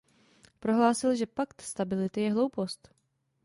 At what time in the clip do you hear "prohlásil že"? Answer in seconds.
0.59-1.25